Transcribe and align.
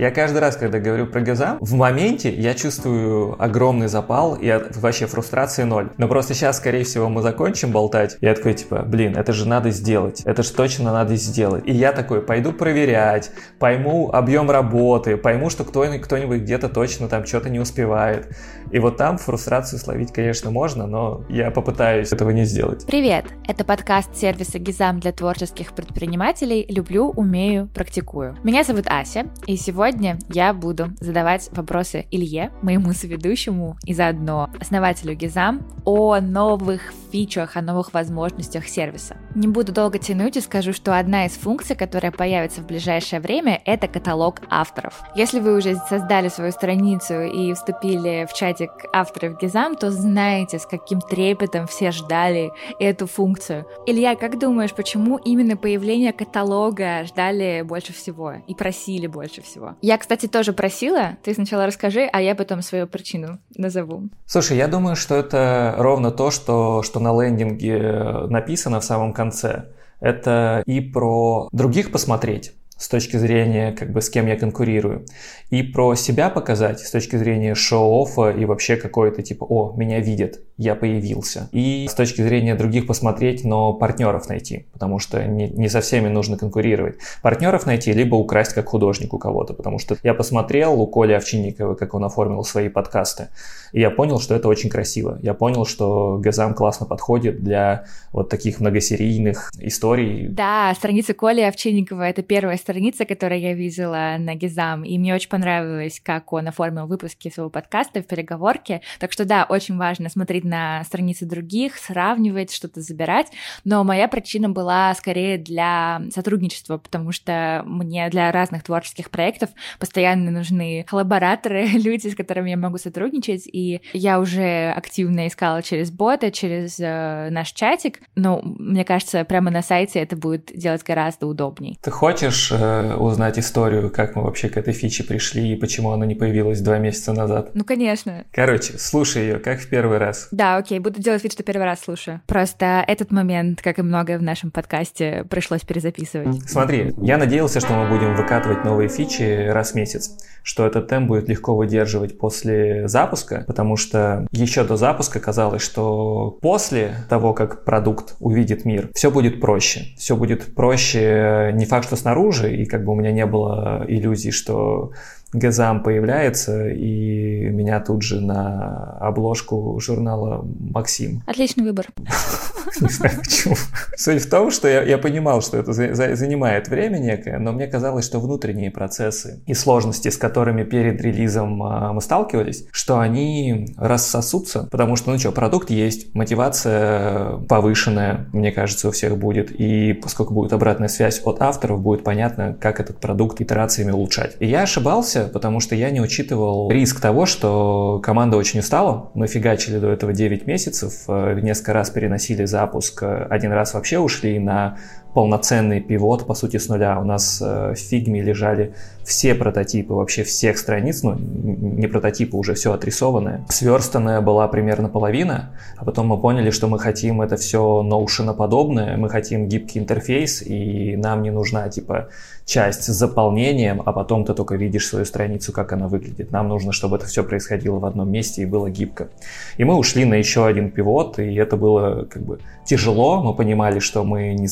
я 0.00 0.10
каждый 0.10 0.38
раз, 0.38 0.56
когда 0.56 0.78
говорю 0.78 1.06
про 1.06 1.20
Газам, 1.20 1.58
в 1.60 1.74
моменте 1.74 2.32
я 2.34 2.54
чувствую 2.54 3.36
огромный 3.38 3.86
запал 3.86 4.34
и 4.34 4.50
вообще 4.76 5.06
фрустрации 5.06 5.64
ноль. 5.64 5.90
Но 5.98 6.08
просто 6.08 6.32
сейчас, 6.32 6.56
скорее 6.56 6.84
всего, 6.84 7.10
мы 7.10 7.20
закончим 7.20 7.70
болтать. 7.70 8.16
Я 8.22 8.34
такой, 8.34 8.54
типа, 8.54 8.82
блин, 8.82 9.14
это 9.14 9.34
же 9.34 9.46
надо 9.46 9.68
сделать. 9.68 10.22
Это 10.24 10.42
же 10.42 10.52
точно 10.52 10.90
надо 10.90 11.16
сделать. 11.16 11.64
И 11.66 11.72
я 11.72 11.92
такой, 11.92 12.22
пойду 12.22 12.54
проверять, 12.54 13.30
пойму 13.58 14.10
объем 14.10 14.50
работы, 14.50 15.18
пойму, 15.18 15.50
что 15.50 15.64
кто-нибудь 15.64 16.40
где-то 16.40 16.70
точно 16.70 17.06
там 17.06 17.26
что-то 17.26 17.50
не 17.50 17.60
успевает. 17.60 18.34
И 18.70 18.78
вот 18.78 18.96
там 18.96 19.18
фрустрацию 19.18 19.80
словить, 19.80 20.12
конечно, 20.12 20.50
можно, 20.50 20.86
но 20.86 21.24
я 21.28 21.50
попытаюсь 21.50 22.12
этого 22.12 22.30
не 22.30 22.44
сделать. 22.44 22.86
Привет! 22.86 23.24
Это 23.48 23.64
подкаст 23.64 24.14
сервиса 24.14 24.60
Гизам 24.60 25.00
для 25.00 25.10
творческих 25.10 25.72
предпринимателей 25.72 26.66
«Люблю, 26.68 27.10
умею, 27.10 27.68
практикую». 27.74 28.36
Меня 28.44 28.62
зовут 28.62 28.86
Ася, 28.86 29.26
и 29.46 29.56
сегодня 29.56 30.18
я 30.28 30.54
буду 30.54 30.90
задавать 31.00 31.48
вопросы 31.50 32.06
Илье, 32.12 32.52
моему 32.62 32.92
соведущему 32.92 33.76
и 33.84 33.92
заодно 33.92 34.48
основателю 34.60 35.14
Гизам, 35.14 35.66
о 35.84 36.20
новых 36.20 36.92
фичах, 37.10 37.56
о 37.56 37.62
новых 37.62 37.92
возможностях 37.92 38.68
сервиса. 38.68 39.16
Не 39.34 39.48
буду 39.48 39.72
долго 39.72 39.98
тянуть 39.98 40.36
и 40.36 40.40
скажу, 40.40 40.72
что 40.72 40.96
одна 40.96 41.26
из 41.26 41.32
функций, 41.32 41.74
которая 41.74 42.12
появится 42.12 42.60
в 42.60 42.66
ближайшее 42.66 43.20
время, 43.20 43.60
это 43.64 43.88
каталог 43.88 44.42
авторов. 44.48 45.02
Если 45.16 45.40
вы 45.40 45.56
уже 45.56 45.74
создали 45.88 46.28
свою 46.28 46.52
страницу 46.52 47.22
и 47.22 47.52
вступили 47.54 48.26
в 48.30 48.34
чатик 48.60 48.86
авторов 48.92 49.38
Гизам, 49.40 49.76
то 49.76 49.90
знаете, 49.90 50.58
с 50.58 50.66
каким 50.66 51.00
трепетом 51.00 51.66
все 51.66 51.90
ждали 51.90 52.50
эту 52.78 53.06
функцию. 53.06 53.66
Илья, 53.86 54.16
как 54.16 54.38
думаешь, 54.38 54.72
почему 54.74 55.16
именно 55.16 55.56
появление 55.56 56.12
каталога 56.12 57.04
ждали 57.04 57.62
больше 57.62 57.92
всего 57.92 58.34
и 58.46 58.54
просили 58.54 59.06
больше 59.06 59.42
всего? 59.42 59.76
Я, 59.80 59.98
кстати, 59.98 60.26
тоже 60.26 60.52
просила. 60.52 61.16
Ты 61.22 61.34
сначала 61.34 61.66
расскажи, 61.66 62.08
а 62.12 62.20
я 62.20 62.34
потом 62.34 62.62
свою 62.62 62.86
причину 62.86 63.38
назову. 63.56 64.08
Слушай, 64.26 64.58
я 64.58 64.68
думаю, 64.68 64.96
что 64.96 65.16
это 65.16 65.74
ровно 65.78 66.10
то, 66.10 66.30
что, 66.30 66.82
что 66.82 67.00
на 67.00 67.12
лендинге 67.20 68.26
написано 68.28 68.80
в 68.80 68.84
самом 68.84 69.12
конце. 69.12 69.66
Это 70.00 70.62
и 70.66 70.80
про 70.80 71.48
других 71.52 71.92
посмотреть, 71.92 72.54
с 72.80 72.88
точки 72.88 73.18
зрения, 73.18 73.72
как 73.72 73.92
бы, 73.92 74.00
с 74.00 74.08
кем 74.08 74.26
я 74.26 74.36
конкурирую. 74.36 75.04
И 75.50 75.62
про 75.62 75.94
себя 75.94 76.30
показать 76.30 76.80
с 76.80 76.90
точки 76.90 77.16
зрения 77.16 77.54
шоу-оффа 77.54 78.30
и 78.30 78.46
вообще 78.46 78.76
какой-то 78.76 79.22
типа, 79.22 79.44
о, 79.44 79.74
меня 79.76 80.00
видят, 80.00 80.40
я 80.56 80.74
появился. 80.74 81.50
И 81.52 81.86
с 81.90 81.94
точки 81.94 82.22
зрения 82.22 82.54
других 82.54 82.86
посмотреть, 82.86 83.44
но 83.44 83.74
партнеров 83.74 84.30
найти, 84.30 84.66
потому 84.72 84.98
что 84.98 85.22
не, 85.26 85.50
не 85.50 85.68
со 85.68 85.82
всеми 85.82 86.08
нужно 86.08 86.38
конкурировать. 86.38 86.96
Партнеров 87.22 87.66
найти, 87.66 87.92
либо 87.92 88.14
украсть 88.14 88.54
как 88.54 88.68
художник 88.68 89.12
у 89.12 89.18
кого-то, 89.18 89.52
потому 89.52 89.78
что 89.78 89.96
я 90.02 90.14
посмотрел 90.14 90.80
у 90.80 90.86
Коли 90.86 91.12
Овчинникова, 91.12 91.74
как 91.74 91.92
он 91.92 92.04
оформил 92.04 92.44
свои 92.44 92.70
подкасты, 92.70 93.28
и 93.72 93.80
я 93.80 93.90
понял, 93.90 94.20
что 94.20 94.34
это 94.34 94.48
очень 94.48 94.70
красиво. 94.70 95.18
Я 95.22 95.34
понял, 95.34 95.66
что 95.66 96.16
Газам 96.18 96.54
классно 96.54 96.86
подходит 96.86 97.42
для 97.42 97.84
вот 98.12 98.30
таких 98.30 98.58
многосерийных 98.58 99.50
историй. 99.58 100.28
Да, 100.28 100.72
страница 100.74 101.12
Коли 101.12 101.42
Овчинникова— 101.42 102.02
это 102.08 102.22
первая 102.22 102.56
страница, 102.56 102.69
которую 103.04 103.40
я 103.40 103.54
видела 103.54 104.16
на 104.18 104.34
Газам, 104.34 104.84
и 104.84 104.98
мне 104.98 105.14
очень 105.14 105.28
понравилось, 105.28 106.00
как 106.02 106.32
он 106.32 106.48
оформил 106.48 106.86
выпуски 106.86 107.30
своего 107.30 107.50
подкаста 107.50 108.02
в 108.02 108.06
переговорке. 108.06 108.80
Так 108.98 109.12
что 109.12 109.24
да, 109.24 109.46
очень 109.48 109.76
важно 109.76 110.08
смотреть 110.08 110.44
на 110.44 110.84
страницы 110.84 111.26
других, 111.26 111.76
сравнивать, 111.76 112.52
что-то 112.52 112.80
забирать. 112.80 113.28
Но 113.64 113.84
моя 113.84 114.08
причина 114.08 114.48
была 114.48 114.94
скорее 114.94 115.38
для 115.38 116.02
сотрудничества, 116.10 116.78
потому 116.78 117.12
что 117.12 117.62
мне 117.66 118.08
для 118.10 118.32
разных 118.32 118.62
творческих 118.62 119.10
проектов 119.10 119.50
постоянно 119.78 120.30
нужны 120.30 120.84
коллабораторы, 120.88 121.66
люди, 121.74 122.08
с 122.08 122.14
которыми 122.14 122.50
я 122.50 122.56
могу 122.56 122.78
сотрудничать, 122.78 123.46
и 123.46 123.80
я 123.92 124.20
уже 124.20 124.72
активно 124.76 125.26
искала 125.26 125.62
через 125.62 125.90
бота, 125.90 126.30
через 126.30 126.78
э, 126.78 127.28
наш 127.30 127.52
чатик, 127.52 128.00
но 128.14 128.40
мне 128.42 128.84
кажется, 128.84 129.24
прямо 129.24 129.50
на 129.50 129.62
сайте 129.62 130.00
это 130.00 130.16
будет 130.16 130.50
делать 130.54 130.82
гораздо 130.82 131.26
удобней. 131.26 131.78
Ты 131.82 131.90
хочешь 131.90 132.52
э, 132.60 132.94
узнать 132.94 133.38
историю, 133.38 133.90
как 133.90 134.16
мы 134.16 134.22
вообще 134.22 134.48
к 134.48 134.56
этой 134.56 134.72
фиче 134.72 135.04
пришли 135.04 135.52
и 135.52 135.56
почему 135.56 135.90
она 135.90 136.06
не 136.06 136.14
появилась 136.14 136.60
два 136.60 136.78
месяца 136.78 137.12
назад? 137.12 137.50
Ну, 137.54 137.64
конечно. 137.64 138.24
Короче, 138.32 138.74
слушай 138.78 139.22
ее, 139.22 139.38
как 139.38 139.60
в 139.60 139.68
первый 139.68 139.98
раз. 139.98 140.28
Да, 140.30 140.56
окей, 140.56 140.78
буду 140.78 141.00
делать 141.00 141.22
вид, 141.22 141.32
что 141.32 141.42
первый 141.42 141.64
раз 141.64 141.80
слушаю. 141.80 142.20
Просто 142.26 142.84
этот 142.86 143.10
момент, 143.10 143.62
как 143.62 143.78
и 143.78 143.82
многое 143.82 144.18
в 144.18 144.22
нашем 144.22 144.50
подкасте, 144.50 145.24
пришлось 145.28 145.62
перезаписывать. 145.62 146.48
Смотри, 146.48 146.94
я 147.00 147.18
надеялся, 147.18 147.60
что 147.60 147.72
мы 147.72 147.88
будем 147.88 148.14
выкатывать 148.14 148.64
новые 148.64 148.88
фичи 148.88 149.48
раз 149.48 149.72
в 149.72 149.74
месяц, 149.74 150.16
что 150.42 150.66
этот 150.66 150.88
темп 150.88 151.08
будет 151.08 151.28
легко 151.28 151.54
выдерживать 151.54 152.18
после 152.18 152.88
запуска, 152.88 153.44
потому 153.46 153.76
что 153.76 154.26
еще 154.32 154.64
до 154.64 154.76
запуска 154.76 155.20
казалось, 155.20 155.62
что 155.62 156.38
после 156.40 156.94
того, 157.08 157.32
как 157.32 157.64
продукт 157.64 158.16
увидит 158.20 158.64
мир, 158.64 158.90
все 158.94 159.10
будет 159.10 159.40
проще. 159.40 159.94
Все 159.96 160.16
будет 160.16 160.54
проще 160.54 161.50
не 161.54 161.66
факт, 161.66 161.86
что 161.86 161.96
снаружи, 161.96 162.49
и 162.50 162.64
как 162.64 162.84
бы 162.84 162.92
у 162.92 162.94
меня 162.94 163.12
не 163.12 163.26
было 163.26 163.84
иллюзий, 163.88 164.30
что 164.30 164.92
Газам 165.32 165.82
появляется, 165.82 166.68
и 166.68 167.48
меня 167.50 167.80
тут 167.80 168.02
же 168.02 168.20
на 168.20 168.96
обложку 169.00 169.78
журнала 169.80 170.44
«Максим». 170.58 171.22
Отличный 171.26 171.64
выбор. 171.64 171.86
Не 172.80 172.88
знаю 172.88 173.18
почему. 173.18 173.56
Суть 173.96 174.22
в 174.22 174.30
том, 174.30 174.50
что 174.50 174.68
я, 174.68 174.82
я 174.82 174.98
понимал, 174.98 175.42
что 175.42 175.58
это 175.58 175.72
за, 175.72 175.94
за, 175.94 176.14
занимает 176.16 176.68
время 176.68 176.98
некое, 176.98 177.38
но 177.38 177.52
мне 177.52 177.66
казалось, 177.66 178.06
что 178.06 178.20
внутренние 178.20 178.70
процессы 178.70 179.42
и 179.46 179.54
сложности, 179.54 180.08
с 180.08 180.16
которыми 180.16 180.64
перед 180.64 181.00
релизом 181.00 181.62
а, 181.62 181.92
мы 181.92 182.00
сталкивались, 182.00 182.66
что 182.70 182.98
они 182.98 183.74
рассосутся, 183.76 184.68
потому 184.70 184.96
что, 184.96 185.10
ну 185.10 185.18
что, 185.18 185.32
продукт 185.32 185.70
есть, 185.70 186.14
мотивация 186.14 187.38
повышенная, 187.48 188.28
мне 188.32 188.52
кажется, 188.52 188.88
у 188.88 188.92
всех 188.92 189.18
будет, 189.18 189.50
и 189.50 189.92
поскольку 189.92 190.34
будет 190.34 190.52
обратная 190.52 190.88
связь 190.88 191.20
от 191.24 191.42
авторов, 191.42 191.80
будет 191.80 192.04
понятно, 192.04 192.56
как 192.58 192.80
этот 192.80 192.98
продукт 192.98 193.40
итерациями 193.40 193.90
улучшать. 193.90 194.36
И 194.38 194.46
я 194.46 194.62
ошибался, 194.62 195.19
ошибся, 195.20 195.32
потому 195.32 195.60
что 195.60 195.74
я 195.74 195.90
не 195.90 196.00
учитывал 196.00 196.70
риск 196.70 197.00
того, 197.00 197.26
что 197.26 198.00
команда 198.02 198.36
очень 198.36 198.60
устала. 198.60 199.10
Мы 199.14 199.26
фигачили 199.26 199.78
до 199.78 199.88
этого 199.88 200.12
9 200.12 200.46
месяцев, 200.46 201.04
э, 201.08 201.38
несколько 201.40 201.72
раз 201.72 201.90
переносили 201.90 202.44
запуск, 202.44 203.02
э, 203.02 203.26
один 203.30 203.52
раз 203.52 203.74
вообще 203.74 203.98
ушли 203.98 204.38
на 204.38 204.76
полноценный 205.14 205.80
пивот, 205.80 206.26
по 206.26 206.34
сути, 206.34 206.58
с 206.58 206.68
нуля. 206.68 207.00
У 207.00 207.04
нас 207.04 207.42
э, 207.42 207.74
в 207.74 207.78
фигме 207.78 208.22
лежали 208.22 208.74
все 209.04 209.34
прототипы 209.34 209.92
вообще 209.92 210.22
всех 210.22 210.58
страниц, 210.58 211.02
ну, 211.02 211.16
не 211.18 211.88
прототипы, 211.88 212.36
уже 212.36 212.54
все 212.54 212.72
отрисованное. 212.72 213.44
Сверстанная 213.48 214.20
была 214.20 214.46
примерно 214.46 214.88
половина, 214.88 215.50
а 215.76 215.84
потом 215.84 216.06
мы 216.06 216.18
поняли, 216.18 216.50
что 216.50 216.68
мы 216.68 216.78
хотим 216.78 217.20
это 217.22 217.36
все 217.36 217.82
Notion 217.82 218.34
подобное, 218.34 218.96
мы 218.96 219.08
хотим 219.08 219.48
гибкий 219.48 219.80
интерфейс, 219.80 220.42
и 220.42 220.96
нам 220.96 221.22
не 221.22 221.30
нужна, 221.30 221.68
типа, 221.68 222.08
часть 222.44 222.84
с 222.84 222.88
заполнением, 222.88 223.82
а 223.84 223.92
потом 223.92 224.24
ты 224.24 224.34
только 224.34 224.56
видишь 224.56 224.88
свою 224.88 225.04
страницу, 225.04 225.52
как 225.52 225.72
она 225.72 225.86
выглядит. 225.88 226.32
Нам 226.32 226.48
нужно, 226.48 226.72
чтобы 226.72 226.96
это 226.96 227.06
все 227.06 227.22
происходило 227.22 227.78
в 227.78 227.84
одном 227.84 228.10
месте 228.10 228.42
и 228.42 228.46
было 228.46 228.68
гибко. 228.68 229.08
И 229.56 229.64
мы 229.64 229.76
ушли 229.76 230.04
на 230.04 230.14
еще 230.14 230.46
один 230.46 230.70
пивот, 230.70 231.18
и 231.18 231.34
это 231.34 231.56
было 231.56 232.04
как 232.04 232.22
бы 232.22 232.40
тяжело. 232.64 233.22
Мы 233.22 233.34
понимали, 233.34 233.78
что 233.78 234.04
мы 234.04 234.34
не 234.34 234.48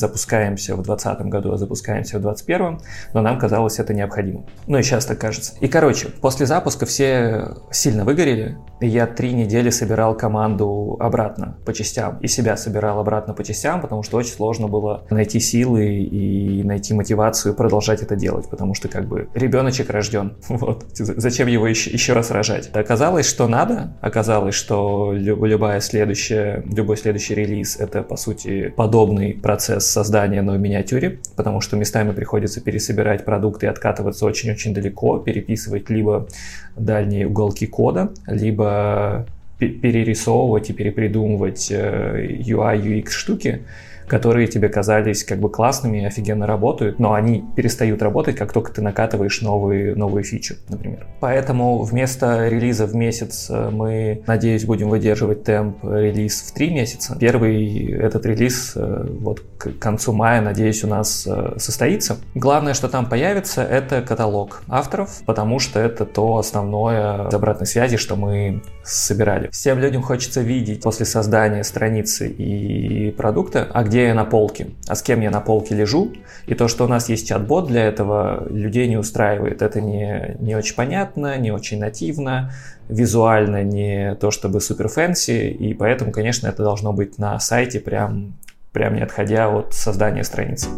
запускаемся 0.48 0.74
в 0.74 0.82
2020 0.82 1.26
году, 1.26 1.52
а 1.52 1.56
запускаемся 1.56 2.18
в 2.18 2.22
2021, 2.22 2.80
но 3.14 3.22
нам 3.22 3.38
казалось 3.38 3.78
это 3.78 3.94
необходимо. 3.94 4.44
Ну 4.66 4.78
и 4.78 4.82
сейчас 4.82 5.06
так 5.06 5.18
кажется. 5.18 5.54
И 5.60 5.68
короче, 5.68 6.08
после 6.08 6.46
запуска 6.46 6.86
все 6.86 7.56
сильно 7.70 8.04
выгорели, 8.04 8.56
и 8.80 8.86
я 8.86 9.06
три 9.06 9.32
недели 9.32 9.70
собирал 9.70 10.16
команду 10.16 10.96
обратно 11.00 11.58
по 11.64 11.72
частям, 11.72 12.18
и 12.20 12.28
себя 12.28 12.56
собирал 12.56 13.00
обратно 13.00 13.34
по 13.34 13.44
частям, 13.44 13.80
потому 13.80 14.02
что 14.02 14.16
очень 14.16 14.32
сложно 14.32 14.68
было 14.68 15.04
найти 15.10 15.40
силы 15.40 15.86
и 15.86 16.62
найти 16.62 16.94
мотивацию 16.94 17.54
продолжать 17.54 18.02
это 18.02 18.16
делать, 18.16 18.48
потому 18.48 18.74
что 18.74 18.88
как 18.88 19.06
бы 19.06 19.28
ребеночек 19.34 19.90
рожден, 19.90 20.36
вот, 20.48 20.86
зачем 20.94 21.48
его 21.48 21.66
еще, 21.66 21.90
еще 21.90 22.12
раз 22.12 22.30
рожать? 22.30 22.70
Оказалось, 22.72 23.26
что 23.26 23.48
надо, 23.48 23.96
оказалось, 24.00 24.54
что 24.54 25.12
любая 25.12 25.80
следующая, 25.80 26.62
любой 26.64 26.96
следующий 26.96 27.34
релиз 27.34 27.76
это 27.76 28.02
по 28.02 28.16
сути 28.16 28.72
подобный 28.76 29.34
процесс 29.34 29.86
создания 29.86 30.37
на 30.42 30.56
миниатюре, 30.56 31.18
потому 31.36 31.60
что 31.60 31.76
местами 31.76 32.12
приходится 32.12 32.60
пересобирать 32.60 33.24
продукты 33.24 33.66
и 33.66 33.68
откатываться 33.68 34.26
очень 34.26 34.48
очень-очень 34.48 34.74
далеко, 34.74 35.18
переписывать 35.18 35.90
либо 35.90 36.28
дальние 36.76 37.26
уголки 37.26 37.66
кода, 37.66 38.12
либо 38.26 39.26
перерисовывать 39.58 40.70
и 40.70 40.72
перепридумывать 40.72 41.70
UI, 41.70 42.76
э, 42.76 43.00
UX 43.00 43.10
штуки, 43.10 43.62
которые 44.08 44.46
тебе 44.46 44.68
казались 44.68 45.24
как 45.24 45.38
бы 45.38 45.50
классными, 45.50 46.04
офигенно 46.04 46.46
работают, 46.46 46.98
но 46.98 47.14
они 47.14 47.44
перестают 47.56 48.02
работать, 48.02 48.36
как 48.36 48.52
только 48.52 48.72
ты 48.72 48.82
накатываешь 48.82 49.40
новые, 49.42 49.94
новые 49.94 50.24
фичи, 50.24 50.56
например. 50.68 51.06
Поэтому 51.20 51.82
вместо 51.82 52.48
релиза 52.48 52.86
в 52.86 52.94
месяц 52.94 53.48
э, 53.50 53.70
мы, 53.70 54.22
надеюсь, 54.26 54.64
будем 54.64 54.88
выдерживать 54.88 55.44
темп 55.44 55.84
релиз 55.84 56.42
в 56.42 56.52
три 56.52 56.70
месяца. 56.70 57.16
Первый 57.18 57.92
этот 57.92 58.26
релиз 58.26 58.72
э, 58.76 59.06
вот 59.20 59.42
к 59.58 59.72
концу 59.78 60.12
мая, 60.12 60.40
надеюсь, 60.40 60.84
у 60.84 60.88
нас 60.88 61.26
э, 61.26 61.54
состоится. 61.58 62.16
Главное, 62.34 62.74
что 62.74 62.88
там 62.88 63.06
появится, 63.06 63.62
это 63.62 64.02
каталог 64.02 64.62
авторов, 64.68 65.20
потому 65.26 65.58
что 65.58 65.80
это 65.80 66.04
то 66.04 66.38
основное 66.38 67.26
обратной 67.28 67.66
связи, 67.66 67.96
что 67.96 68.16
мы 68.16 68.62
собирали. 68.84 69.48
Всем 69.50 69.78
людям 69.78 70.02
хочется 70.02 70.40
видеть 70.40 70.82
после 70.82 71.06
создания 71.06 71.64
страницы 71.64 72.28
и 72.28 73.10
продукта, 73.10 73.66
а 73.72 73.82
где 73.84 73.97
я 74.06 74.14
на 74.14 74.24
полке, 74.24 74.68
а 74.86 74.94
с 74.94 75.02
кем 75.02 75.20
я 75.20 75.30
на 75.30 75.40
полке 75.40 75.74
лежу. 75.74 76.12
И 76.46 76.54
то, 76.54 76.68
что 76.68 76.84
у 76.84 76.88
нас 76.88 77.08
есть 77.08 77.28
чат-бот 77.28 77.66
для 77.66 77.84
этого, 77.84 78.46
людей 78.50 78.88
не 78.88 78.96
устраивает. 78.96 79.62
Это 79.62 79.80
не, 79.80 80.36
не 80.40 80.54
очень 80.54 80.74
понятно, 80.74 81.36
не 81.38 81.50
очень 81.50 81.78
нативно, 81.78 82.52
визуально 82.88 83.62
не 83.62 84.14
то 84.16 84.30
чтобы 84.30 84.60
супер 84.60 84.88
fancy, 84.88 85.50
и 85.50 85.74
поэтому, 85.74 86.12
конечно, 86.12 86.48
это 86.48 86.62
должно 86.62 86.92
быть 86.92 87.18
на 87.18 87.38
сайте 87.38 87.80
прям, 87.80 88.34
прям 88.72 88.94
не 88.94 89.02
отходя 89.02 89.48
от 89.48 89.74
создания 89.74 90.24
страницы. 90.24 90.68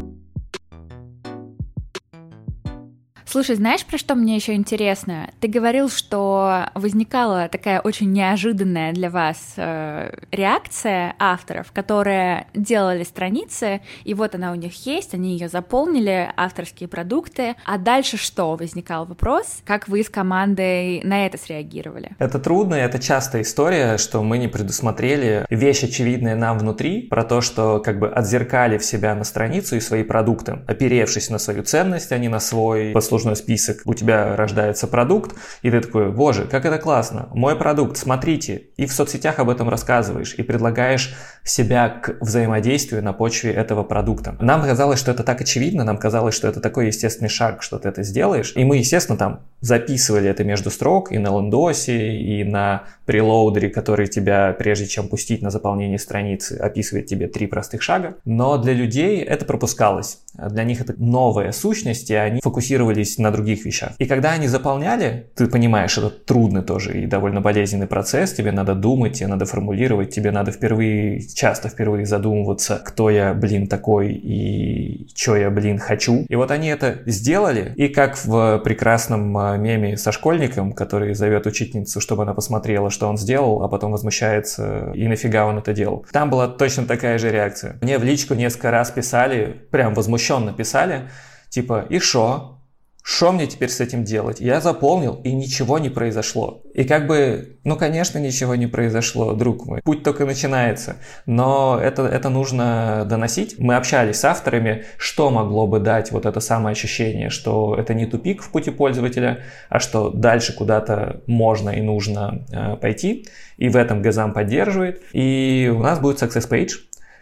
Слушай, 3.31 3.55
знаешь, 3.55 3.85
про 3.87 3.97
что 3.97 4.17
мне 4.17 4.35
еще 4.35 4.55
интересно? 4.55 5.31
Ты 5.39 5.47
говорил, 5.47 5.89
что 5.89 6.67
возникала 6.75 7.49
такая 7.49 7.81
очень 7.81 8.11
неожиданная 8.11 8.93
для 8.93 9.09
вас 9.09 9.53
э, 9.57 10.11
реакция 10.33 11.15
авторов, 11.17 11.71
которые 11.71 12.49
делали 12.55 13.05
страницы, 13.05 13.83
и 14.03 14.15
вот 14.15 14.35
она 14.35 14.51
у 14.51 14.57
них 14.57 14.85
есть, 14.85 15.15
они 15.15 15.35
ее 15.35 15.49
заполнили, 15.49 16.29
авторские 16.37 16.89
продукты. 16.89 17.55
А 17.65 17.79
дальше 17.79 18.17
что? 18.17 18.57
Возникал 18.57 19.07
вопрос, 19.07 19.63
как 19.65 19.87
вы 19.87 20.03
с 20.03 20.09
командой 20.09 21.01
на 21.05 21.25
это 21.25 21.39
среагировали? 21.39 22.11
Это 22.19 22.41
трудно, 22.41 22.75
это 22.75 22.99
частая 22.99 23.43
история, 23.43 23.97
что 23.99 24.25
мы 24.25 24.39
не 24.39 24.49
предусмотрели 24.49 25.47
вещь, 25.51 25.85
очевидная 25.85 26.35
нам 26.35 26.59
внутри, 26.59 27.03
про 27.03 27.23
то, 27.23 27.43
что 27.43 27.79
как 27.79 28.01
бы 28.01 28.09
отзеркалив 28.09 28.85
себя 28.85 29.15
на 29.15 29.23
страницу 29.23 29.77
и 29.77 29.81
свои 29.81 30.03
продукты, 30.03 30.65
оперевшись 30.67 31.31
на 31.31 31.39
свою 31.39 31.63
ценность, 31.63 32.11
а 32.11 32.19
не 32.19 32.27
на 32.27 32.41
свой 32.41 32.91
послужный 32.91 33.20
послужной 33.21 33.37
список, 33.37 33.83
у 33.85 33.93
тебя 33.93 34.35
рождается 34.35 34.87
продукт, 34.87 35.37
и 35.63 35.71
ты 35.71 35.81
такой, 35.81 36.11
боже, 36.11 36.47
как 36.51 36.65
это 36.65 36.79
классно, 36.79 37.29
мой 37.35 37.55
продукт, 37.55 37.99
смотрите, 37.99 38.63
и 38.79 38.87
в 38.87 38.93
соцсетях 38.93 39.39
об 39.39 39.51
этом 39.51 39.69
рассказываешь, 39.69 40.35
и 40.39 40.43
предлагаешь 40.43 41.15
себя 41.45 41.89
к 41.89 42.17
взаимодействию 42.21 43.03
на 43.03 43.13
почве 43.13 43.53
этого 43.53 43.83
продукта. 43.83 44.37
Нам 44.41 44.63
казалось, 44.63 44.99
что 44.99 45.11
это 45.11 45.23
так 45.23 45.41
очевидно, 45.41 45.85
нам 45.85 45.99
казалось, 45.99 46.35
что 46.35 46.49
это 46.49 46.61
такой 46.61 46.87
естественный 46.87 47.29
шаг, 47.29 47.63
что 47.63 47.79
ты 47.79 47.89
это 47.91 48.03
сделаешь, 48.03 48.55
и 48.57 48.65
мы, 48.65 48.79
естественно, 48.79 49.19
там 49.19 49.41
записывали 49.61 50.29
это 50.29 50.43
между 50.45 50.71
строк 50.71 51.13
и 51.13 51.19
на 51.19 51.29
лендосе, 51.29 52.17
и 52.17 52.45
на 52.45 52.85
прелоудере, 53.05 53.69
который 53.69 54.07
тебя, 54.07 54.55
прежде 54.59 54.87
чем 54.87 55.09
пустить 55.09 55.43
на 55.43 55.51
заполнение 55.51 55.99
страницы, 55.99 56.57
описывает 56.57 57.07
тебе 57.07 57.27
три 57.27 57.47
простых 57.47 57.83
шага. 57.83 58.15
Но 58.25 58.57
для 58.57 58.73
людей 58.73 59.21
это 59.21 59.45
пропускалось. 59.45 60.21
Для 60.35 60.65
них 60.65 60.81
это 60.81 60.95
новая 60.97 61.53
сущность, 61.53 62.11
и 62.11 62.15
они 62.15 62.41
фокусировались 62.41 63.10
на 63.19 63.31
других 63.31 63.65
вещах. 63.65 63.93
И 63.99 64.07
когда 64.07 64.33
они 64.33 64.49
заполняли, 64.49 65.31
ты 65.35 65.47
понимаешь, 65.47 65.97
это 65.99 66.11
трудный 66.11 66.63
тоже 66.63 67.03
и 67.03 67.07
довольно 67.07 67.41
болезненный 67.41 67.87
процесс, 67.87 68.33
тебе 68.33 68.53
надо 68.53 68.75
думать, 68.75 69.15
тебе 69.15 69.29
надо 69.29 69.45
формулировать, 69.45 70.11
тебе 70.11 70.31
надо 70.31 70.53
впервые, 70.53 71.21
часто 71.35 71.69
впервые 71.69 72.07
задумываться, 72.07 72.81
кто 72.85 73.11
я, 73.11 73.35
блин, 73.35 73.67
такой 73.67 74.13
и 74.13 75.09
что 75.15 75.37
я, 75.37 75.51
блин, 75.51 75.79
хочу. 75.79 76.25
И 76.29 76.37
вот 76.37 76.51
они 76.51 76.69
это 76.69 77.03
сделали, 77.07 77.73
и 77.77 77.89
как 77.89 78.17
в 78.25 78.59
прекрасном 78.59 79.37
а, 79.37 79.57
меме 79.57 79.97
со 79.97 80.13
школьником, 80.13 80.73
который 80.73 81.15
зовет 81.15 81.47
учительницу, 81.47 82.01
чтобы 82.01 82.23
она 82.23 82.35
посмотрела, 82.35 82.91
что 82.91 83.09
он 83.09 83.17
сделал, 83.17 83.63
а 83.63 83.69
потом 83.69 83.93
возмущается, 83.93 84.93
и 84.95 85.07
нафига 85.09 85.47
он 85.47 85.59
это 85.59 85.73
делал. 85.73 86.07
Там 86.13 86.31
была 86.31 86.49
точно 86.49 86.87
такая 86.87 87.19
же 87.19 87.31
реакция. 87.31 87.79
Мне 87.81 87.99
в 87.99 88.05
личку 88.05 88.35
несколько 88.35 88.71
раз 88.71 88.91
писали, 88.91 89.57
прям 89.71 89.95
возмущенно 89.95 90.53
писали, 90.53 91.09
типа, 91.49 91.87
и 91.89 91.99
шо? 91.99 92.60
Что 93.03 93.33
мне 93.33 93.47
теперь 93.47 93.71
с 93.71 93.81
этим 93.81 94.05
делать? 94.05 94.41
Я 94.41 94.61
заполнил, 94.61 95.21
и 95.25 95.33
ничего 95.33 95.79
не 95.79 95.89
произошло. 95.89 96.63
И 96.75 96.85
как 96.85 97.07
бы, 97.07 97.59
ну, 97.65 97.77
конечно, 97.77 98.19
ничего 98.19 98.55
не 98.55 98.67
произошло, 98.67 99.33
друг 99.33 99.67
мой. 99.67 99.81
Путь 99.83 100.03
только 100.03 100.27
начинается. 100.27 100.97
Но 101.27 101.79
это, 101.83 102.03
это 102.03 102.29
нужно 102.29 103.07
доносить. 103.09 103.59
Мы 103.59 103.75
общались 103.75 104.17
с 104.21 104.25
авторами, 104.25 104.85
что 104.99 105.31
могло 105.31 105.67
бы 105.67 105.81
дать 105.81 106.13
вот 106.13 106.27
это 106.27 106.41
самое 106.41 106.73
ощущение, 106.73 107.31
что 107.31 107.75
это 107.77 107.95
не 107.95 108.07
тупик 108.07 108.43
в 108.43 108.51
пути 108.51 108.71
пользователя, 108.71 109.45
а 109.69 109.81
что 109.81 110.11
дальше 110.11 110.55
куда-то 110.55 111.23
можно 111.27 111.71
и 111.71 111.81
нужно 111.81 112.45
э, 112.53 112.77
пойти. 112.77 113.27
И 113.57 113.69
в 113.69 113.77
этом 113.77 114.03
Газам 114.03 114.33
поддерживает. 114.33 115.03
И 115.13 115.73
у 115.75 115.81
нас 115.81 115.99
будет 115.99 116.23
success 116.23 116.49
page, 116.49 116.71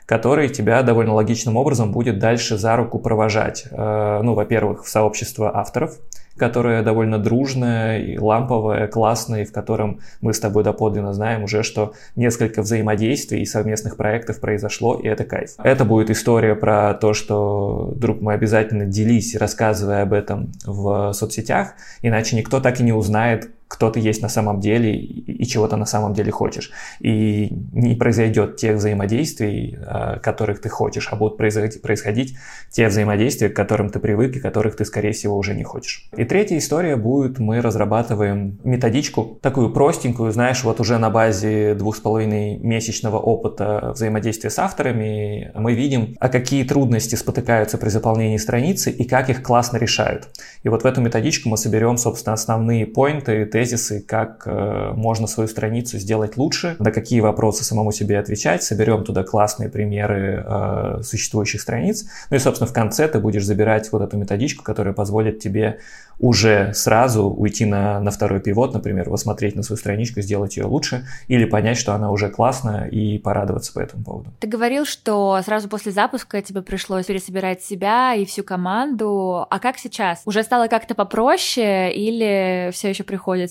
который 0.09 0.49
тебя 0.49 0.83
довольно 0.83 1.13
логичным 1.13 1.57
образом 1.59 1.93
будет 1.93 2.19
дальше 2.19 2.57
за 2.57 2.77
руку 2.77 2.99
провожать. 2.99 3.67
Э, 3.71 4.21
ну, 4.23 4.33
во-первых, 4.33 4.87
в 4.87 4.89
сообщество 4.89 5.55
авторов, 5.55 5.99
которое 6.39 6.83
довольно 6.83 7.19
дружное 7.19 7.99
и 7.99 8.17
ламповое, 8.17 8.87
классное, 8.87 9.43
и 9.43 9.45
в 9.45 9.53
котором 9.53 10.01
мы 10.23 10.33
с 10.33 10.41
тобой 10.41 10.65
доподлинно 10.65 11.13
знаем 11.13 11.43
уже, 11.45 11.63
что 11.63 11.93
несколько 12.17 12.63
взаимодействий 12.63 13.43
и 13.43 13.45
совместных 13.45 13.99
проектов 13.99 14.41
произошло, 14.41 14.95
и 14.95 15.07
это 15.07 15.25
кайф. 15.25 15.51
Это 15.63 15.85
будет 15.85 16.09
история 16.09 16.55
про 16.55 16.95
то, 16.95 17.13
что, 17.13 17.93
друг 17.95 18.23
мой, 18.23 18.35
обязательно 18.35 18.87
делись, 18.87 19.37
рассказывая 19.37 20.05
об 20.05 20.15
этом 20.15 20.53
в 20.65 21.13
соцсетях, 21.13 21.75
иначе 22.01 22.35
никто 22.35 22.61
так 22.61 22.81
и 22.81 22.83
не 22.83 22.95
узнает, 22.95 23.51
кто 23.69 23.91
ты 23.91 24.01
есть 24.01 24.23
на 24.23 24.29
самом 24.29 24.61
деле 24.61 24.97
и 24.97 25.47
чего 25.47 25.69
ты 25.69 25.77
на 25.77 25.85
самом 25.85 26.15
деле 26.15 26.33
хочешь. 26.33 26.73
И 27.01 27.51
не 27.73 27.95
произойдет 27.95 28.57
тех 28.57 28.77
взаимодействий, 28.77 29.79
а, 29.87 30.19
которых 30.19 30.61
ты 30.61 30.69
хочешь, 30.69 31.09
а 31.13 31.17
будут 31.17 31.37
происходить 31.37 32.37
те 32.71 32.89
взаимодействия, 32.89 33.51
к 33.51 33.57
которым 33.57 33.91
ты 33.91 33.99
привык 33.99 34.37
и 34.37 34.41
которых 34.41 34.77
ты, 34.77 34.85
скорее 34.85 35.13
всего, 35.13 35.37
уже 35.37 35.55
не 35.55 35.65
хочешь. 35.65 36.09
И 36.17 36.25
третья 36.25 36.57
история 36.59 36.97
будет, 36.97 37.39
мы 37.39 37.61
разрабатываем 37.61 38.59
методичку, 38.65 39.39
такую 39.43 39.71
простенькую, 39.73 40.33
знаешь, 40.33 40.65
вот 40.65 40.81
уже 40.81 40.99
на 40.99 41.11
базе 41.11 41.75
двух 41.75 41.97
с 41.97 42.01
половиной 42.01 42.57
месячного 42.57 43.19
опыта 43.19 43.93
взаимодействия 43.95 44.51
с 44.51 44.59
авторами 44.59 45.53
мы 45.55 45.75
видим, 45.75 46.17
а 46.21 46.29
какие 46.29 46.65
трудности 46.65 47.15
спотыкаются 47.15 47.77
при 47.77 47.91
заполнении 47.91 48.39
страницы 48.39 48.91
и 48.91 49.05
как 49.05 49.29
их 49.29 49.43
классно 49.43 49.77
решают. 49.77 50.29
И 50.63 50.69
вот 50.69 50.83
в 50.83 50.87
эту 50.87 51.01
методичку 51.01 51.49
мы 51.49 51.57
соберем, 51.57 51.99
собственно, 51.99 52.35
основные 52.35 52.87
поинты, 52.87 53.45
тезисы, 53.59 54.01
как 54.01 54.45
э, 54.47 54.93
можно 54.95 55.27
свою 55.27 55.49
страницу 55.49 55.99
сделать 55.99 56.37
лучше, 56.37 56.77
на 56.79 56.93
какие 56.93 57.21
вопросы 57.21 57.65
самому 57.65 57.91
себе 57.91 58.19
отвечать, 58.19 58.63
соберем 58.63 59.03
туда 59.03 59.25
классные 59.25 59.69
примеры 59.69 60.45
э, 60.47 61.03
существующих 61.03 61.61
страниц, 61.61 62.07
ну 62.31 62.37
и, 62.37 62.39
собственно, 62.39 62.71
в 62.71 62.73
конце 62.73 63.09
ты 63.09 63.19
будешь 63.19 63.45
забирать 63.45 63.91
вот 63.91 64.03
эту 64.03 64.17
методичку, 64.17 64.63
которая 64.63 64.95
позволит 64.95 65.41
тебе 65.41 65.79
уже 66.21 66.73
сразу 66.75 67.25
уйти 67.29 67.65
на, 67.65 68.01
на 68.01 68.11
второй 68.11 68.41
пивот, 68.41 68.75
например, 68.75 69.09
посмотреть 69.09 69.57
на 69.57 69.63
свою 69.63 69.79
страничку, 69.79 70.21
сделать 70.21 70.57
ее 70.57 70.65
лучше, 70.65 71.07
или 71.29 71.45
понять, 71.45 71.79
что 71.79 71.95
она 71.95 72.11
уже 72.11 72.29
классная, 72.29 72.87
и 72.89 73.19
порадоваться 73.19 73.73
по 73.73 73.81
этому 73.81 74.05
поводу. 74.05 74.31
Ты 74.41 74.49
говорил, 74.49 74.85
что 74.85 75.41
сразу 75.45 75.69
после 75.69 75.93
запуска 75.93 76.43
тебе 76.43 76.63
пришлось 76.63 77.07
пересобирать 77.07 77.63
себя 77.63 78.15
и 78.15 78.25
всю 78.25 78.43
команду. 78.43 79.47
А 79.49 79.59
как 79.59 79.79
сейчас? 79.79 80.23
Уже 80.25 80.43
стало 80.43 80.67
как-то 80.69 80.95
попроще 80.95 81.93
или 81.93 82.71
все 82.73 82.89
еще 82.89 83.05
приходится 83.05 83.48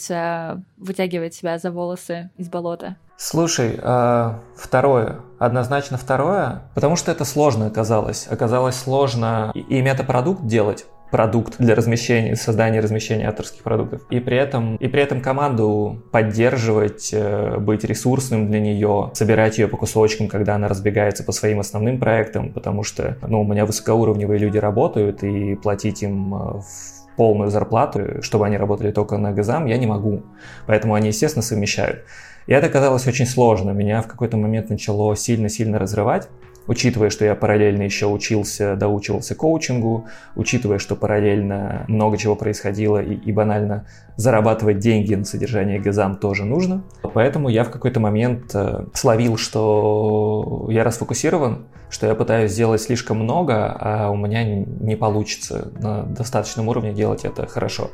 вытягивать 0.77 1.34
себя 1.34 1.58
за 1.58 1.72
волосы 1.72 2.30
из 2.38 2.50
болота? 2.50 2.96
Слушай, 3.18 3.80
а, 3.82 4.42
второе, 4.56 5.18
однозначно 5.39 5.98
второе, 5.98 6.62
потому 6.75 6.96
что 6.96 7.12
это 7.12 7.25
сложно 7.25 7.66
оказалось. 7.66 8.27
Оказалось 8.30 8.75
сложно 8.75 9.51
и 9.56 9.82
мета-продукт 9.82 10.46
делать, 10.46 10.86
продукт 11.10 11.56
для 11.58 11.75
размещения, 11.75 12.36
создания 12.36 12.80
размещения 12.80 13.27
авторских 13.27 13.63
продуктов. 13.63 14.01
И 14.10 14.20
при 14.20 14.38
этом, 14.38 14.75
и 14.75 14.88
при 14.88 15.01
этом 15.01 15.22
команду 15.22 16.04
поддерживать, 16.12 17.10
э, 17.13 17.58
быть 17.58 17.84
ресурсным 17.84 18.48
для 18.50 18.60
нее, 18.60 19.12
собирать 19.13 19.58
ее 19.58 19.68
по 19.68 19.77
кусочкам, 19.77 20.27
когда 20.27 20.56
она 20.56 20.68
разбегается 20.68 21.24
по 21.24 21.32
своим 21.32 21.60
основным 21.60 22.00
проектам, 22.00 22.54
потому 22.54 22.84
что 22.84 23.18
ну, 23.25 23.42
у 23.42 23.46
меня 23.46 23.66
высокоуровневые 23.66 24.38
люди 24.39 24.58
работают, 24.58 25.24
и 25.24 25.56
платить 25.56 26.04
им 26.04 26.36
э, 26.36 26.38
в 26.60 26.97
полную 27.18 27.50
зарплату, 27.50 28.22
чтобы 28.22 28.46
они 28.46 28.58
работали 28.58 28.92
только 28.92 29.18
на 29.18 29.34
ГЗАМ, 29.34 29.66
я 29.66 29.78
не 29.78 29.88
могу. 29.88 30.24
Поэтому 30.68 30.94
они, 30.94 31.08
естественно, 31.08 31.44
совмещают. 31.44 32.06
И 32.46 32.54
это 32.54 32.70
казалось 32.70 33.06
очень 33.08 33.26
сложно. 33.26 33.72
Меня 33.72 34.02
в 34.02 34.08
какой-то 34.08 34.38
момент 34.38 34.70
начало 34.70 35.16
сильно-сильно 35.18 35.80
разрывать 35.80 36.30
учитывая, 36.68 37.10
что 37.10 37.26
я 37.26 37.36
параллельно 37.36 37.84
еще 37.84 38.08
учился, 38.08 38.76
доучивался 38.76 39.36
коучингу, 39.36 40.08
учитывая, 40.36 40.80
что 40.80 40.96
параллельно 40.96 41.86
много 41.88 42.18
чего 42.18 42.36
происходило 42.36 43.02
и, 43.02 43.14
и 43.14 43.32
банально 43.32 43.86
зарабатывать 44.16 44.80
деньги 44.80 45.16
на 45.16 45.26
содержание 45.26 45.80
Газам 45.80 46.18
тоже 46.18 46.44
нужно. 46.44 46.84
Поэтому 47.14 47.50
я 47.50 47.64
в 47.64 47.70
какой-то 47.70 48.00
момент 48.00 48.52
э, 48.54 48.86
словил, 48.94 49.38
что 49.38 50.68
я 50.70 50.84
расфокусирован, 50.84 51.66
что 51.90 52.08
я 52.08 52.16
пытаюсь 52.16 52.52
сделать 52.52 52.82
слишком 52.82 53.18
много, 53.18 53.76
а 53.80 54.10
у 54.10 54.18
меня 54.18 54.44
не 54.44 54.96
получится 54.96 55.72
на 55.80 56.04
достаточном 56.04 56.68
уровне 56.68 56.94
делать 56.94 57.24
это 57.24 57.48
хорошо. 57.48 57.92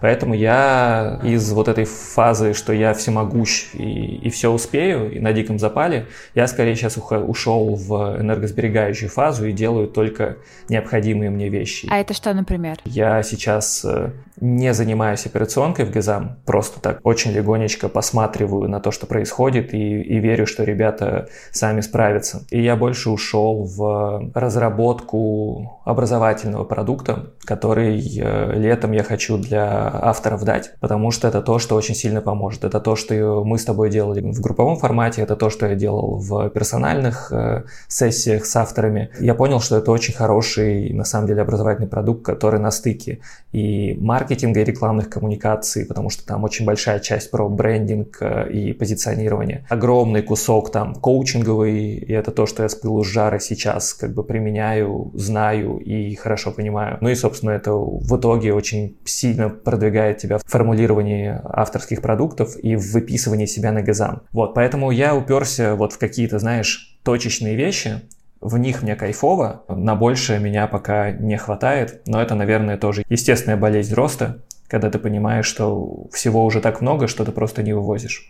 Поэтому 0.00 0.34
я 0.34 1.20
из 1.22 1.52
вот 1.52 1.68
этой 1.68 1.84
фазы, 1.84 2.54
что 2.54 2.72
я 2.72 2.92
всемогущ 2.92 3.74
и, 3.74 4.16
и 4.16 4.30
все 4.30 4.50
успею, 4.50 5.12
и 5.12 5.20
на 5.20 5.32
диком 5.32 5.58
запале, 5.58 6.06
я 6.34 6.46
скорее 6.48 6.74
сейчас 6.74 6.98
ушел 6.98 7.76
в 7.76 8.15
энергосберегающую 8.20 9.08
фазу 9.08 9.46
и 9.46 9.52
делаю 9.52 9.88
только 9.88 10.36
необходимые 10.68 11.30
мне 11.30 11.48
вещи. 11.48 11.88
А 11.90 11.98
это 11.98 12.14
что, 12.14 12.32
например? 12.34 12.78
Я 12.84 13.22
сейчас 13.22 13.84
э, 13.84 14.10
не 14.40 14.74
занимаюсь 14.74 15.26
операционкой 15.26 15.86
в 15.86 15.90
ГЭЗАМ, 15.90 16.38
просто 16.44 16.80
так 16.80 17.00
очень 17.02 17.32
легонечко 17.32 17.88
посматриваю 17.88 18.68
на 18.68 18.80
то, 18.80 18.90
что 18.90 19.06
происходит, 19.06 19.72
и, 19.72 20.02
и 20.02 20.18
верю, 20.18 20.46
что 20.46 20.64
ребята 20.64 21.28
сами 21.50 21.80
справятся. 21.80 22.44
И 22.50 22.62
я 22.62 22.76
больше 22.76 23.10
ушел 23.10 23.64
в 23.64 24.30
разработку 24.34 25.80
образовательного 25.84 26.64
продукта, 26.64 27.32
который 27.44 27.98
э, 27.98 28.52
летом 28.58 28.92
я 28.92 29.02
хочу 29.02 29.38
для 29.38 29.88
авторов 29.88 30.44
дать, 30.44 30.72
потому 30.80 31.10
что 31.10 31.28
это 31.28 31.42
то, 31.42 31.58
что 31.58 31.76
очень 31.76 31.94
сильно 31.94 32.20
поможет. 32.20 32.64
Это 32.64 32.80
то, 32.80 32.96
что 32.96 33.44
мы 33.44 33.58
с 33.58 33.64
тобой 33.64 33.90
делали 33.90 34.20
в 34.20 34.40
групповом 34.40 34.76
формате, 34.76 35.22
это 35.22 35.36
то, 35.36 35.50
что 35.50 35.66
я 35.66 35.74
делал 35.74 36.18
в 36.18 36.50
персональных 36.50 37.32
э, 37.32 37.64
сессиях 38.12 38.46
с 38.46 38.56
авторами. 38.56 39.10
Я 39.20 39.34
понял, 39.34 39.60
что 39.60 39.76
это 39.76 39.90
очень 39.90 40.14
хороший, 40.14 40.92
на 40.92 41.04
самом 41.04 41.26
деле, 41.26 41.42
образовательный 41.42 41.88
продукт, 41.88 42.24
который 42.24 42.60
на 42.60 42.70
стыке 42.70 43.20
и 43.52 43.96
маркетинга, 44.00 44.60
и 44.60 44.64
рекламных 44.64 45.08
коммуникаций, 45.08 45.86
потому 45.86 46.10
что 46.10 46.26
там 46.26 46.44
очень 46.44 46.66
большая 46.66 47.00
часть 47.00 47.30
про 47.30 47.48
брендинг 47.48 48.18
э, 48.20 48.50
и 48.50 48.72
позиционирование. 48.72 49.66
Огромный 49.68 50.22
кусок 50.22 50.70
там 50.70 50.94
коучинговый, 50.94 51.96
и 51.96 52.12
это 52.12 52.30
то, 52.30 52.46
что 52.46 52.62
я 52.62 52.68
с 52.68 52.74
пылу 52.74 53.04
с 53.04 53.06
жара 53.06 53.38
сейчас 53.38 53.94
как 53.94 54.12
бы 54.12 54.22
применяю, 54.22 55.10
знаю 55.14 55.78
и 55.78 56.14
хорошо 56.14 56.52
понимаю. 56.52 56.98
Ну 57.00 57.08
и, 57.08 57.14
собственно, 57.14 57.50
это 57.50 57.72
в 57.72 58.16
итоге 58.16 58.52
очень 58.52 58.96
сильно 59.04 59.48
продвигает 59.48 60.18
тебя 60.18 60.38
в 60.38 60.42
формулировании 60.46 61.40
авторских 61.44 62.02
продуктов 62.02 62.56
и 62.56 62.76
в 62.76 62.92
выписывании 62.92 63.46
себя 63.46 63.72
на 63.72 63.82
газам. 63.82 64.22
Вот, 64.32 64.54
поэтому 64.54 64.90
я 64.90 65.14
уперся 65.14 65.74
вот 65.74 65.92
в 65.92 65.98
какие-то, 65.98 66.38
знаешь, 66.38 66.95
точечные 67.06 67.54
вещи, 67.54 68.02
в 68.40 68.58
них 68.58 68.82
мне 68.82 68.96
кайфово, 68.96 69.62
на 69.68 69.94
большее 69.94 70.40
меня 70.40 70.66
пока 70.66 71.12
не 71.12 71.36
хватает, 71.36 72.02
но 72.04 72.20
это, 72.20 72.34
наверное, 72.34 72.76
тоже 72.76 73.04
естественная 73.08 73.56
болезнь 73.56 73.94
роста, 73.94 74.42
когда 74.66 74.90
ты 74.90 74.98
понимаешь, 74.98 75.46
что 75.46 76.08
всего 76.12 76.44
уже 76.44 76.60
так 76.60 76.80
много, 76.80 77.06
что 77.06 77.24
ты 77.24 77.30
просто 77.30 77.62
не 77.62 77.72
вывозишь. 77.72 78.28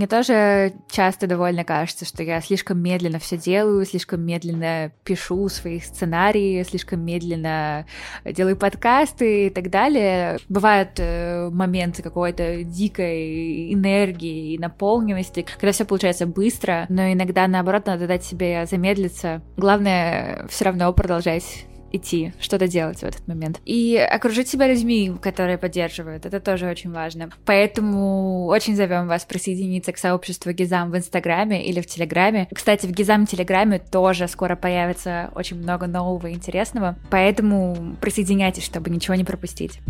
Мне 0.00 0.06
тоже 0.06 0.72
часто 0.90 1.26
довольно 1.26 1.62
кажется, 1.62 2.06
что 2.06 2.22
я 2.22 2.40
слишком 2.40 2.78
медленно 2.78 3.18
все 3.18 3.36
делаю, 3.36 3.84
слишком 3.84 4.22
медленно 4.22 4.92
пишу 5.04 5.50
свои 5.50 5.78
сценарии, 5.78 6.62
слишком 6.62 7.04
медленно 7.04 7.84
делаю 8.24 8.56
подкасты 8.56 9.48
и 9.48 9.50
так 9.50 9.68
далее. 9.68 10.38
Бывают 10.48 10.92
э, 10.96 11.50
моменты 11.52 12.02
какой-то 12.02 12.64
дикой 12.64 13.74
энергии 13.74 14.54
и 14.54 14.58
наполненности, 14.58 15.44
когда 15.58 15.72
все 15.72 15.84
получается 15.84 16.24
быстро, 16.24 16.86
но 16.88 17.12
иногда 17.12 17.46
наоборот 17.46 17.84
надо 17.84 18.06
дать 18.06 18.24
себе 18.24 18.64
замедлиться. 18.64 19.42
Главное 19.58 20.46
все 20.48 20.64
равно 20.64 20.90
продолжать 20.94 21.66
идти, 21.92 22.32
что-то 22.40 22.68
делать 22.68 23.00
в 23.00 23.04
этот 23.04 23.26
момент. 23.26 23.60
И 23.64 23.96
окружить 23.96 24.48
себя 24.48 24.66
людьми, 24.66 25.12
которые 25.20 25.58
поддерживают, 25.58 26.26
это 26.26 26.40
тоже 26.40 26.68
очень 26.68 26.90
важно. 26.90 27.30
Поэтому 27.44 28.46
очень 28.46 28.76
зовем 28.76 29.08
вас 29.08 29.24
присоединиться 29.24 29.92
к 29.92 29.98
сообществу 29.98 30.52
Гизам 30.52 30.90
в 30.90 30.96
Инстаграме 30.96 31.64
или 31.64 31.80
в 31.80 31.86
Телеграме. 31.86 32.48
Кстати, 32.52 32.86
в 32.86 32.92
Гизам 32.92 33.26
Телеграме 33.26 33.78
тоже 33.78 34.28
скоро 34.28 34.56
появится 34.56 35.30
очень 35.34 35.58
много 35.58 35.86
нового 35.86 36.28
и 36.28 36.34
интересного, 36.34 36.96
поэтому 37.10 37.96
присоединяйтесь, 38.00 38.64
чтобы 38.64 38.90
ничего 38.90 39.14
не 39.14 39.24
пропустить. 39.24 39.80